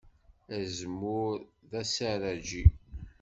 [0.55, 1.33] Azemmur
[1.69, 2.65] d aseṛṛaǧi.